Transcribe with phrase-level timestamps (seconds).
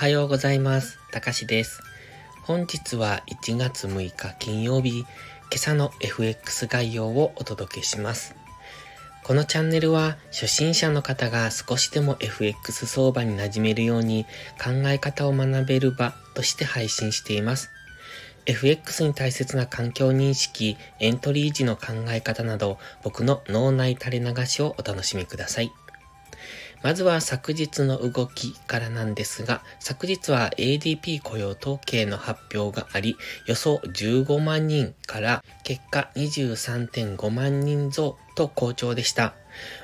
[0.00, 0.98] はようございます。
[1.12, 1.82] たかしです。
[2.44, 5.06] 本日は1月6日金曜日、今
[5.56, 8.34] 朝の FX 概要をお届けします。
[9.24, 14.24] このチャンネルは初心者の方が少しでも FX 相場に馴染めるように
[14.58, 17.68] 考え方を学べる場として配信しています。
[18.46, 25.70] FX に大切な環境認識、エントリー時の考え方など僕の脳内垂れ流しをお楽しみください。
[26.82, 33.16] まずは昨日の動きからなんですが、昨日は ADP 雇用統計の発表があり、
[33.46, 39.34] 予想15万人から結果23.5万人増と好調でした。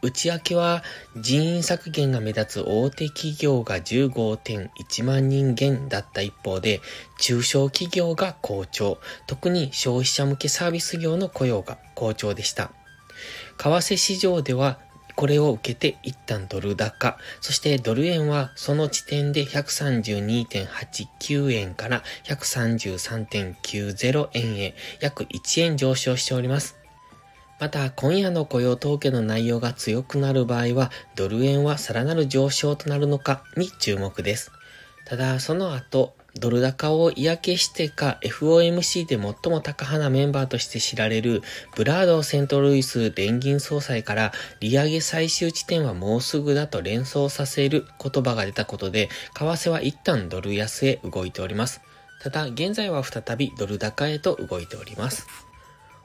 [0.00, 0.82] 内訳は
[1.16, 6.80] 人員削減が目立つ大手企業が15.1万人減だった一方で、
[7.18, 12.70] 中小企業が好調、特に消費者向けサービス業の雇用が好調でした。
[13.58, 14.78] 為替市場では
[15.18, 26.76] これを受けて一旦ドル高、そしてドル円はその時点で132.89円から133.90円へ約1円上昇しております。
[27.58, 34.52] また、今夜の雇用統計の内容が強くなる場合は、ドル円はさらなる上昇となるのかに注目です。
[35.04, 41.42] ただ、その後、ドル高を嫌気してか FOMC で最も高派なメンバーとして知られる
[41.74, 51.80] ブラード・セントルイス連銀総裁から利上げ最終地点はもうすぐだと連想させる言葉が出たことで為替は一旦ドル安へ動いております。
[52.20, 55.47] ただ現在は再びドル高へと動いております。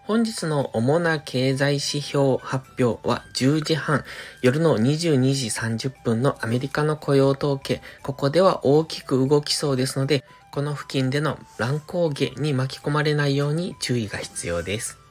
[0.06, 4.04] 本日の主な経済指標発表は10時半、
[4.42, 15.03] 夜の22時30分のアメリカの雇用統計、ここでは大きく動きそうですので、この付近での乱高下に巻き込まれないように注意が必要です。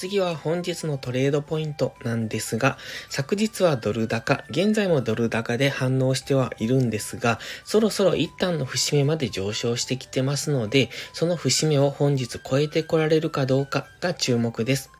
[0.00, 2.78] 次は本日のトレードポイントなんですが、
[3.10, 14.90] 昨日はドル高、現在もドル高で反応してはいるんですが、そろそろ一旦の節目まで上昇してきてますので、その節目を本日超えてこられるかどうかが注目です。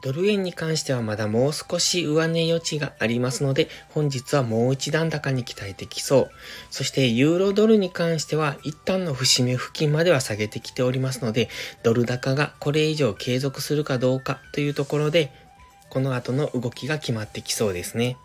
[0.00, 6.30] ドル円に関してはまだもう少し上値余地がありますので、本日はもう一段高に期待できそう。
[6.70, 11.48] そしてユーロドルに関しては一旦の節目付近までは下げてきておりますので、
[11.82, 15.32] ドル高がこれ以上継続するかどうかというところで、
[15.90, 18.16] この後の動きが決まってきそうですね。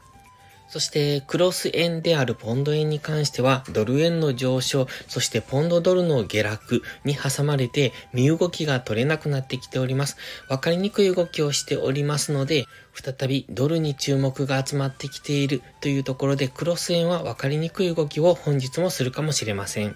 [0.68, 10.18] そして、クロス円であるポンド円に関しては、ドル円の上昇、そしてポンドドルの下落に挟まれて、身動きが取れなくなってきております。
[10.50, 19.96] わかりにくい動きをしておりますので、再びドルに注目が集まってきているというところで、クロス円はわかりにくい動きを本日もするかもしれません。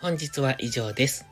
[0.00, 1.31] 本日は以上です。